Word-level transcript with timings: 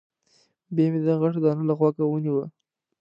بیا 0.75 0.85
مې 0.91 0.99
دا 1.05 1.13
غټه 1.21 1.39
دانه 1.43 1.63
له 1.69 1.73
غوږه 1.79 2.05
ونیوه. 2.07 2.45